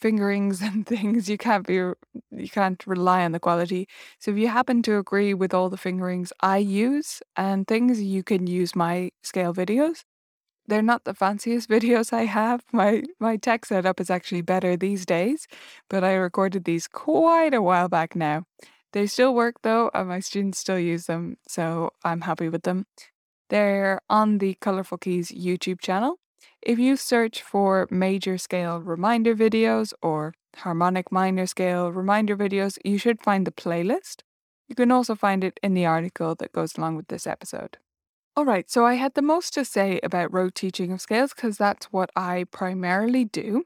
fingerings 0.00 0.62
and 0.62 0.86
things. 0.86 1.28
You 1.28 1.38
can't 1.38 1.66
be 1.66 1.74
you 1.74 2.48
can't 2.50 2.84
rely 2.86 3.24
on 3.24 3.32
the 3.32 3.40
quality. 3.40 3.88
So 4.18 4.30
if 4.30 4.38
you 4.38 4.48
happen 4.48 4.82
to 4.84 4.98
agree 4.98 5.34
with 5.34 5.54
all 5.54 5.70
the 5.70 5.76
fingerings 5.76 6.32
I 6.40 6.58
use 6.58 7.22
and 7.36 7.66
things, 7.66 8.02
you 8.02 8.22
can 8.22 8.46
use 8.46 8.74
my 8.76 9.10
scale 9.22 9.54
videos. 9.54 10.04
They're 10.68 10.82
not 10.82 11.04
the 11.04 11.14
fanciest 11.14 11.68
videos 11.76 12.12
I 12.12 12.26
have. 12.26 12.62
My 12.72 13.02
my 13.18 13.36
tech 13.36 13.66
setup 13.66 14.00
is 14.00 14.10
actually 14.10 14.42
better 14.42 14.76
these 14.76 15.04
days, 15.06 15.48
but 15.88 16.04
I 16.04 16.14
recorded 16.14 16.64
these 16.64 16.86
quite 16.86 17.54
a 17.54 17.62
while 17.62 17.88
back 17.88 18.14
now. 18.14 18.44
They 18.92 19.06
still 19.06 19.34
work 19.34 19.56
though, 19.62 19.90
and 19.94 20.08
my 20.08 20.20
students 20.20 20.58
still 20.58 20.78
use 20.78 21.06
them, 21.06 21.38
so 21.48 21.90
I'm 22.04 22.22
happy 22.22 22.48
with 22.48 22.62
them. 22.62 22.86
They're 23.50 24.00
on 24.10 24.38
the 24.38 24.54
Colorful 24.60 24.98
Keys 24.98 25.32
YouTube 25.32 25.80
channel. 25.80 26.18
If 26.62 26.78
you 26.78 26.96
search 26.96 27.42
for 27.42 27.88
major 27.90 28.36
scale 28.38 28.80
reminder 28.80 29.34
videos 29.34 29.92
or 30.02 30.34
harmonic 30.56 31.10
minor 31.10 31.46
scale 31.46 31.90
reminder 31.92 32.36
videos, 32.36 32.78
you 32.84 32.98
should 32.98 33.22
find 33.22 33.46
the 33.46 33.52
playlist. 33.52 34.22
You 34.68 34.74
can 34.74 34.92
also 34.92 35.14
find 35.14 35.44
it 35.44 35.58
in 35.62 35.72
the 35.74 35.86
article 35.86 36.34
that 36.34 36.52
goes 36.52 36.76
along 36.76 36.96
with 36.96 37.08
this 37.08 37.26
episode. 37.26 37.78
All 38.38 38.44
right, 38.44 38.70
so 38.70 38.86
I 38.86 38.94
had 38.94 39.14
the 39.14 39.20
most 39.20 39.52
to 39.54 39.64
say 39.64 39.98
about 40.04 40.32
rote 40.32 40.54
teaching 40.54 40.92
of 40.92 41.00
scales 41.00 41.34
because 41.34 41.58
that's 41.58 41.86
what 41.86 42.08
I 42.14 42.44
primarily 42.52 43.24
do. 43.24 43.64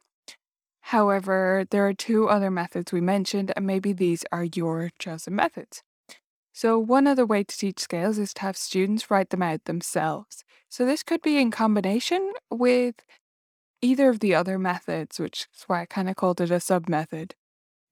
However, 0.81 1.67
there 1.71 1.87
are 1.87 1.93
two 1.93 2.31
other 2.31 2.51
methods 2.51 2.91
we 2.91 3.03
mentioned, 3.03 3.53
and 3.55 3.67
maybe 3.67 3.93
these 3.93 4.25
are 4.33 4.45
your 4.45 4.89
chosen 4.99 5.37
methods. 5.37 5.83
So, 6.55 6.79
one 6.79 7.07
other 7.07 7.27
way 7.27 7.45
to 7.45 7.55
teach 7.55 7.81
scales 7.81 8.17
is 8.17 8.33
to 8.33 8.41
have 8.41 8.57
students 8.57 9.11
write 9.11 9.29
them 9.29 9.43
out 9.43 9.67
themselves. 9.67 10.43
So, 10.71 10.87
this 10.87 11.03
could 11.03 11.21
be 11.21 11.37
in 11.37 11.51
combination 11.51 12.33
with 12.51 12.95
either 13.83 14.09
of 14.09 14.21
the 14.21 14.35
other 14.35 14.59
methods, 14.59 15.21
which 15.21 15.49
is 15.55 15.65
why 15.67 15.83
I 15.83 15.85
kind 15.85 16.09
of 16.09 16.17
called 16.17 16.41
it 16.41 16.51
a 16.51 16.61
sub 16.61 16.89
method. 16.89 17.35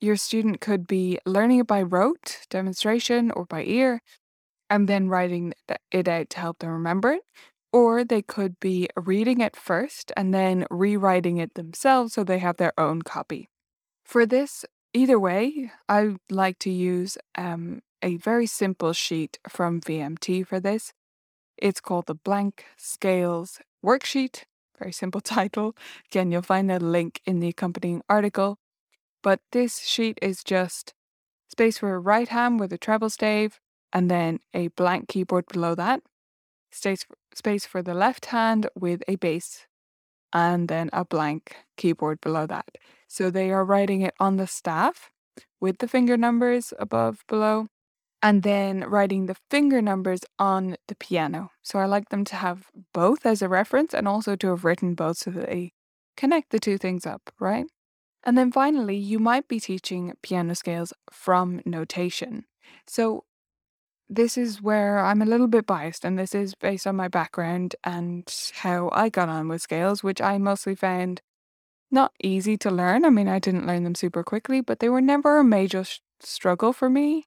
Your 0.01 0.17
student 0.17 0.63
could 0.63 0.87
be 0.87 1.19
learning 1.27 1.59
it 1.59 1.67
by 1.67 1.83
rote, 1.83 2.39
demonstration, 2.49 3.31
or 3.33 3.45
by 3.45 3.65
ear, 3.65 4.01
and 4.71 4.89
then 4.89 5.09
writing 5.09 5.53
it 5.91 6.09
out 6.09 6.31
to 6.31 6.39
help 6.39 6.61
them 6.61 6.71
remember 6.71 7.13
it. 7.13 7.23
Or 7.73 8.05
they 8.05 8.23
could 8.23 8.59
be 8.59 8.89
reading 8.97 9.41
it 9.41 9.57
first 9.57 10.13
and 10.17 10.33
then 10.33 10.67
rewriting 10.71 11.37
it 11.37 11.55
themselves 11.55 12.15
so 12.15 12.25
they 12.25 12.39
have 12.39 12.57
their 12.57 12.73
own 12.79 13.03
copy. 13.03 13.49
For 14.05 14.27
this, 14.27 14.65
either 14.95 15.19
way, 15.19 15.71
I 15.89 16.17
like 16.31 16.59
to 16.61 16.71
use 16.71 17.19
um, 17.37 17.83
a 18.03 18.17
very 18.17 18.47
simple 18.47 18.93
sheet 18.93 19.39
from 19.49 19.81
VMT 19.81 20.47
for 20.47 20.59
this. 20.59 20.93
It's 21.57 21.81
called 21.81 22.07
the 22.07 22.15
Blank 22.15 22.65
Scales 22.77 23.61
Worksheet. 23.85 24.45
Very 24.79 24.93
simple 24.93 25.21
title. 25.37 25.77
Again, 26.11 26.33
you'll 26.33 26.43
find 26.43 26.71
a 26.71 26.79
link 26.79 27.21
in 27.27 27.41
the 27.41 27.49
accompanying 27.49 28.03
article. 28.09 28.59
But 29.23 29.41
this 29.53 29.81
sheet 29.81 30.19
is 30.23 30.43
just 30.43 30.95
space 31.51 31.79
for 31.79 31.95
a 31.95 31.99
right 31.99 32.29
hand 32.29 32.59
with 32.59 32.73
a 32.73 32.79
treble 32.79 33.11
stave, 33.11 33.61
and 33.93 34.11
then 34.11 34.41
a 34.55 34.69
blank 34.69 35.09
keyboard 35.09 35.47
below 35.53 35.75
that. 35.75 36.03
Space 36.73 37.05
space 37.35 37.67
for 37.67 37.83
the 37.83 37.95
left 37.95 38.27
hand 38.27 38.69
with 38.75 39.03
a 39.09 39.17
bass, 39.17 39.67
and 40.33 40.69
then 40.69 40.91
a 40.93 41.05
blank 41.05 41.57
keyboard 41.77 42.21
below 42.21 42.47
that. 42.47 42.69
So 43.09 43.31
they 43.31 43.51
are 43.51 43.65
writing 43.65 44.03
it 44.03 44.15
on 44.21 44.37
the 44.37 44.47
staff 44.47 45.11
with 45.61 45.79
the 45.79 45.89
finger 45.89 46.17
numbers 46.17 46.73
above, 46.79 47.25
below, 47.29 47.67
and 48.23 48.43
then 48.43 48.81
writing 48.81 49.27
the 49.27 49.37
finger 49.51 49.81
numbers 49.83 50.21
on 50.39 50.77
the 50.89 50.95
piano. 50.95 51.51
So 51.63 51.79
I 51.79 51.87
like 51.87 52.11
them 52.11 52.25
to 52.27 52.37
have 52.37 52.67
both 52.93 53.25
as 53.25 53.43
a 53.43 53.49
reference 53.49 53.95
and 53.95 54.07
also 54.07 54.37
to 54.37 54.49
have 54.49 54.65
written 54.65 54.95
both 54.95 55.19
so 55.19 55.31
that 55.31 55.47
they 55.47 55.73
connect 56.17 56.51
the 56.51 56.61
two 56.61 56.79
things 56.79 57.07
up, 57.07 57.33
right? 57.41 57.67
And 58.23 58.37
then 58.37 58.53
finally, 58.53 58.97
you 58.97 59.19
might 59.19 59.49
be 59.49 59.59
teaching 59.59 60.13
piano 60.23 60.55
scales 60.55 60.93
from 61.11 61.63
notation. 61.65 62.45
So 62.87 63.25
this 64.11 64.37
is 64.37 64.61
where 64.61 64.99
I'm 64.99 65.23
a 65.23 65.27
little 65.27 65.47
bit 65.47 65.67
biased, 65.67 66.05
and 66.05 66.19
this 66.19 66.35
is 66.35 66.55
based 66.57 66.87
on 66.87 66.97
my 66.97 67.07
background 67.09 67.77
and 67.85 68.29
how 68.55 68.91
I 68.93 69.09
got 69.09 69.29
on 69.29 69.49
with 69.49 69.63
scales, 69.63 70.03
which 70.03 70.21
I 70.21 70.37
mostly 70.37 70.75
found 70.75 71.23
not 71.93 72.13
easy 72.23 72.57
to 72.59 72.71
learn. 72.71 73.05
I 73.05 73.11
mean, 73.11 73.29
I 73.29 73.39
didn't 73.39 73.67
learn 73.67 73.85
them 73.85 73.95
super 73.95 74.25
quickly, 74.25 74.61
but 74.61 74.81
they 74.81 74.89
were 74.89 75.01
never 75.01 75.39
a 75.39 75.45
major 75.45 75.85
sh- 75.85 76.01
struggle 76.21 76.73
for 76.73 76.91
me. 76.91 77.27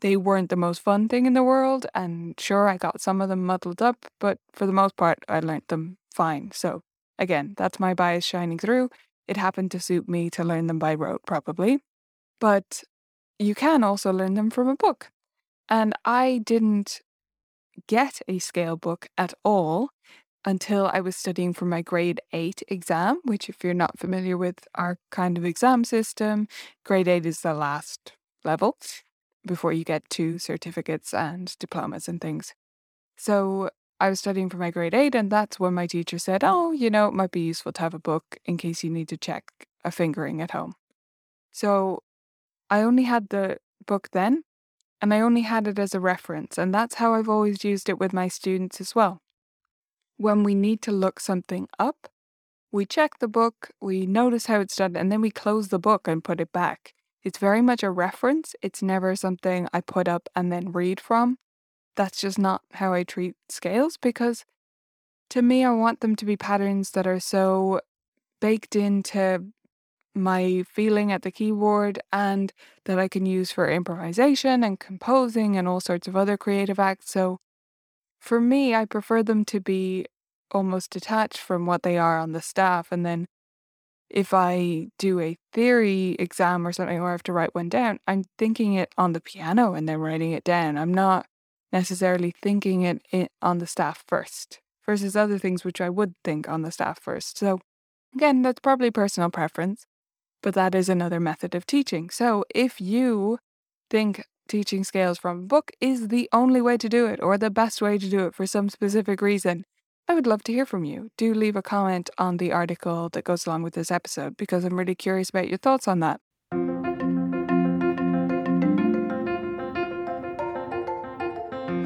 They 0.00 0.16
weren't 0.16 0.50
the 0.50 0.56
most 0.56 0.80
fun 0.80 1.08
thing 1.08 1.26
in 1.26 1.32
the 1.32 1.42
world, 1.42 1.86
and 1.94 2.38
sure, 2.38 2.68
I 2.68 2.76
got 2.76 3.00
some 3.00 3.20
of 3.22 3.30
them 3.30 3.44
muddled 3.46 3.82
up, 3.82 4.06
but 4.20 4.38
for 4.52 4.66
the 4.66 4.72
most 4.72 4.96
part, 4.96 5.18
I 5.28 5.40
learnt 5.40 5.68
them 5.68 5.96
fine. 6.14 6.50
So, 6.52 6.82
again, 7.18 7.54
that's 7.56 7.80
my 7.80 7.94
bias 7.94 8.24
shining 8.24 8.58
through. 8.58 8.90
It 9.26 9.38
happened 9.38 9.70
to 9.72 9.80
suit 9.80 10.08
me 10.08 10.30
to 10.30 10.44
learn 10.44 10.66
them 10.66 10.78
by 10.78 10.94
rote, 10.94 11.22
probably. 11.26 11.80
But 12.38 12.84
you 13.38 13.54
can 13.54 13.82
also 13.82 14.12
learn 14.12 14.34
them 14.34 14.50
from 14.50 14.68
a 14.68 14.76
book. 14.76 15.10
And 15.68 15.94
I 16.04 16.40
didn't 16.44 17.00
get 17.86 18.20
a 18.28 18.38
scale 18.38 18.76
book 18.76 19.08
at 19.16 19.34
all 19.44 19.90
until 20.44 20.90
I 20.92 21.00
was 21.00 21.16
studying 21.16 21.52
for 21.52 21.66
my 21.66 21.82
grade 21.82 22.20
8 22.32 22.62
exam, 22.68 23.20
which, 23.24 23.48
if 23.48 23.62
you're 23.62 23.74
not 23.74 23.98
familiar 23.98 24.36
with 24.36 24.66
our 24.74 24.98
kind 25.10 25.36
of 25.36 25.44
exam 25.44 25.84
system, 25.84 26.48
grade 26.84 27.08
8 27.08 27.26
is 27.26 27.40
the 27.40 27.54
last 27.54 28.12
level 28.44 28.76
before 29.46 29.72
you 29.72 29.84
get 29.84 30.08
to 30.10 30.38
certificates 30.38 31.12
and 31.12 31.56
diplomas 31.58 32.08
and 32.08 32.20
things. 32.20 32.54
So 33.16 33.70
I 34.00 34.10
was 34.10 34.20
studying 34.20 34.48
for 34.48 34.58
my 34.58 34.70
grade 34.70 34.94
8, 34.94 35.14
and 35.14 35.30
that's 35.30 35.60
when 35.60 35.74
my 35.74 35.86
teacher 35.86 36.18
said, 36.18 36.44
Oh, 36.44 36.72
you 36.72 36.90
know, 36.90 37.08
it 37.08 37.14
might 37.14 37.32
be 37.32 37.40
useful 37.40 37.72
to 37.72 37.82
have 37.82 37.94
a 37.94 37.98
book 37.98 38.38
in 38.46 38.56
case 38.56 38.84
you 38.84 38.90
need 38.90 39.08
to 39.08 39.16
check 39.16 39.44
a 39.84 39.90
fingering 39.90 40.40
at 40.40 40.52
home. 40.52 40.74
So 41.52 42.02
I 42.70 42.82
only 42.82 43.04
had 43.04 43.28
the 43.30 43.58
book 43.86 44.10
then, 44.12 44.44
and 45.00 45.14
I 45.14 45.20
only 45.20 45.42
had 45.42 45.66
it 45.66 45.78
as 45.78 45.94
a 45.94 46.00
reference, 46.00 46.58
and 46.58 46.74
that's 46.74 46.96
how 46.96 47.14
I've 47.14 47.28
always 47.28 47.64
used 47.64 47.88
it 47.88 47.98
with 47.98 48.12
my 48.12 48.28
students 48.28 48.80
as 48.80 48.94
well. 48.94 49.20
When 50.16 50.42
we 50.42 50.54
need 50.54 50.82
to 50.82 50.92
look 50.92 51.20
something 51.20 51.68
up, 51.78 52.08
we 52.72 52.84
check 52.84 53.18
the 53.18 53.28
book, 53.28 53.70
we 53.80 54.06
notice 54.06 54.46
how 54.46 54.60
it's 54.60 54.76
done, 54.76 54.96
and 54.96 55.10
then 55.10 55.20
we 55.20 55.30
close 55.30 55.68
the 55.68 55.78
book 55.78 56.08
and 56.08 56.24
put 56.24 56.40
it 56.40 56.52
back. 56.52 56.94
It's 57.24 57.38
very 57.38 57.62
much 57.62 57.82
a 57.82 57.90
reference. 57.90 58.54
It's 58.62 58.82
never 58.82 59.14
something 59.16 59.68
I 59.72 59.80
put 59.80 60.08
up 60.08 60.28
and 60.34 60.52
then 60.52 60.72
read 60.72 61.00
from. 61.00 61.38
That's 61.96 62.20
just 62.20 62.38
not 62.38 62.62
how 62.74 62.92
I 62.92 63.02
treat 63.02 63.34
scales 63.48 63.96
because 63.96 64.44
to 65.30 65.42
me, 65.42 65.64
I 65.64 65.72
want 65.72 66.00
them 66.00 66.16
to 66.16 66.24
be 66.24 66.36
patterns 66.36 66.92
that 66.92 67.06
are 67.06 67.20
so 67.20 67.80
baked 68.40 68.74
into 68.76 69.52
my 70.18 70.64
feeling 70.68 71.12
at 71.12 71.22
the 71.22 71.30
keyboard 71.30 72.00
and 72.12 72.52
that 72.84 72.98
I 72.98 73.08
can 73.08 73.26
use 73.26 73.52
for 73.52 73.70
improvisation 73.70 74.62
and 74.64 74.78
composing 74.78 75.56
and 75.56 75.68
all 75.68 75.80
sorts 75.80 76.08
of 76.08 76.16
other 76.16 76.36
creative 76.36 76.78
acts. 76.78 77.10
So 77.10 77.38
for 78.20 78.40
me, 78.40 78.74
I 78.74 78.84
prefer 78.84 79.22
them 79.22 79.44
to 79.46 79.60
be 79.60 80.06
almost 80.50 80.90
detached 80.90 81.38
from 81.38 81.66
what 81.66 81.82
they 81.82 81.98
are 81.98 82.18
on 82.18 82.32
the 82.32 82.40
staff. 82.40 82.88
And 82.90 83.04
then 83.04 83.26
if 84.10 84.32
I 84.32 84.88
do 84.98 85.20
a 85.20 85.36
theory 85.52 86.16
exam 86.18 86.66
or 86.66 86.72
something, 86.72 86.98
or 86.98 87.08
I 87.08 87.12
have 87.12 87.22
to 87.24 87.32
write 87.32 87.54
one 87.54 87.68
down, 87.68 88.00
I'm 88.06 88.24
thinking 88.38 88.74
it 88.74 88.92
on 88.96 89.12
the 89.12 89.20
piano 89.20 89.74
and 89.74 89.88
then 89.88 89.98
writing 89.98 90.32
it 90.32 90.44
down. 90.44 90.78
I'm 90.78 90.94
not 90.94 91.26
necessarily 91.72 92.34
thinking 92.42 92.82
it 92.82 93.32
on 93.42 93.58
the 93.58 93.66
staff 93.66 94.04
first 94.06 94.60
versus 94.86 95.14
other 95.14 95.38
things 95.38 95.64
which 95.64 95.80
I 95.80 95.90
would 95.90 96.14
think 96.24 96.48
on 96.48 96.62
the 96.62 96.72
staff 96.72 96.98
first. 96.98 97.36
So, 97.36 97.60
again, 98.14 98.40
that's 98.40 98.60
probably 98.60 98.90
personal 98.90 99.30
preference 99.30 99.86
but 100.42 100.54
that 100.54 100.74
is 100.74 100.88
another 100.88 101.20
method 101.20 101.54
of 101.54 101.66
teaching. 101.66 102.10
So 102.10 102.44
if 102.54 102.80
you 102.80 103.38
think 103.90 104.24
teaching 104.48 104.82
scales 104.84 105.18
from 105.18 105.46
book 105.46 105.70
is 105.80 106.08
the 106.08 106.28
only 106.32 106.60
way 106.60 106.76
to 106.78 106.88
do 106.88 107.06
it 107.06 107.20
or 107.22 107.36
the 107.38 107.50
best 107.50 107.82
way 107.82 107.98
to 107.98 108.08
do 108.08 108.26
it 108.26 108.34
for 108.34 108.46
some 108.46 108.68
specific 108.68 109.20
reason, 109.20 109.64
I 110.08 110.14
would 110.14 110.26
love 110.26 110.42
to 110.44 110.52
hear 110.52 110.64
from 110.64 110.84
you. 110.84 111.10
Do 111.18 111.34
leave 111.34 111.54
a 111.54 111.62
comment 111.62 112.08
on 112.16 112.38
the 112.38 112.50
article 112.50 113.10
that 113.10 113.24
goes 113.24 113.46
along 113.46 113.62
with 113.62 113.74
this 113.74 113.90
episode 113.90 114.36
because 114.36 114.64
I'm 114.64 114.78
really 114.78 114.94
curious 114.94 115.28
about 115.28 115.48
your 115.48 115.58
thoughts 115.58 115.86
on 115.86 116.00
that. 116.00 116.20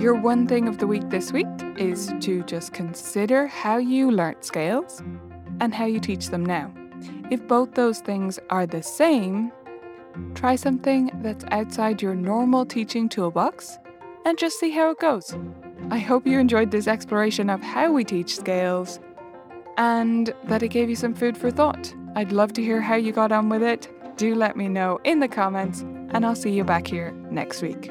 Your 0.00 0.14
one 0.14 0.48
thing 0.48 0.66
of 0.68 0.78
the 0.78 0.86
week 0.86 1.10
this 1.10 1.32
week 1.32 1.46
is 1.76 2.12
to 2.20 2.42
just 2.44 2.72
consider 2.72 3.46
how 3.46 3.76
you 3.76 4.10
learnt 4.10 4.44
scales 4.44 5.00
and 5.60 5.72
how 5.72 5.84
you 5.84 6.00
teach 6.00 6.28
them 6.28 6.44
now. 6.44 6.72
If 7.30 7.46
both 7.46 7.74
those 7.74 8.00
things 8.00 8.38
are 8.50 8.66
the 8.66 8.82
same, 8.82 9.52
try 10.34 10.56
something 10.56 11.10
that's 11.22 11.44
outside 11.50 12.02
your 12.02 12.14
normal 12.14 12.66
teaching 12.66 13.08
toolbox 13.08 13.78
and 14.24 14.38
just 14.38 14.58
see 14.58 14.70
how 14.70 14.90
it 14.90 14.98
goes. 14.98 15.36
I 15.90 15.98
hope 15.98 16.26
you 16.26 16.38
enjoyed 16.38 16.70
this 16.70 16.86
exploration 16.86 17.50
of 17.50 17.60
how 17.62 17.92
we 17.92 18.04
teach 18.04 18.36
scales 18.36 19.00
and 19.76 20.34
that 20.44 20.62
it 20.62 20.68
gave 20.68 20.88
you 20.88 20.96
some 20.96 21.14
food 21.14 21.36
for 21.36 21.50
thought. 21.50 21.94
I'd 22.14 22.32
love 22.32 22.52
to 22.54 22.62
hear 22.62 22.80
how 22.80 22.96
you 22.96 23.12
got 23.12 23.32
on 23.32 23.48
with 23.48 23.62
it. 23.62 23.88
Do 24.16 24.34
let 24.34 24.56
me 24.56 24.68
know 24.68 25.00
in 25.04 25.20
the 25.20 25.28
comments, 25.28 25.80
and 25.80 26.26
I'll 26.26 26.34
see 26.34 26.50
you 26.50 26.64
back 26.64 26.86
here 26.86 27.12
next 27.30 27.62
week. 27.62 27.90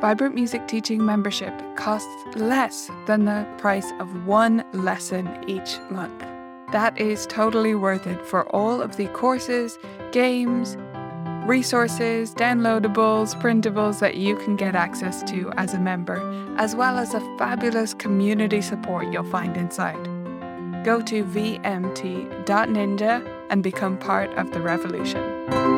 Vibrant 0.00 0.32
Music 0.32 0.68
Teaching 0.68 1.04
membership 1.04 1.52
costs 1.74 2.08
less 2.36 2.88
than 3.06 3.24
the 3.24 3.44
price 3.58 3.90
of 3.98 4.26
one 4.26 4.64
lesson 4.72 5.28
each 5.48 5.76
month. 5.90 6.24
That 6.70 6.96
is 7.00 7.26
totally 7.26 7.74
worth 7.74 8.06
it 8.06 8.24
for 8.24 8.48
all 8.54 8.80
of 8.80 8.96
the 8.96 9.08
courses, 9.08 9.76
games, 10.12 10.76
resources, 11.48 12.32
downloadables, 12.32 13.34
printables 13.42 13.98
that 13.98 14.16
you 14.16 14.36
can 14.36 14.54
get 14.54 14.76
access 14.76 15.24
to 15.32 15.50
as 15.56 15.74
a 15.74 15.80
member, 15.80 16.22
as 16.58 16.76
well 16.76 16.96
as 16.96 17.14
a 17.14 17.20
fabulous 17.36 17.92
community 17.92 18.60
support 18.60 19.12
you'll 19.12 19.24
find 19.24 19.56
inside. 19.56 20.04
Go 20.84 21.02
to 21.02 21.24
vmt.ninja 21.24 22.46
and 23.50 23.62
become 23.64 23.98
part 23.98 24.30
of 24.34 24.52
the 24.52 24.60
revolution. 24.60 25.77